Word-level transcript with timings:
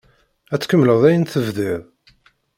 Ad 0.53 0.59
tkemmleḍ 0.61 1.01
ayen 1.07 1.23
tebdiḍ? 1.25 1.81